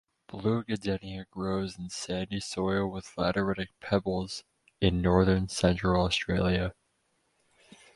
[0.25, 4.43] Blue goodenia grows in sandy soil with lateritic pebbles
[4.79, 6.73] in northern central Australia.